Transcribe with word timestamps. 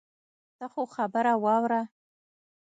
ته 0.57 0.65
خو 0.71 0.83
خبره 0.95 1.33
واوره. 1.43 1.81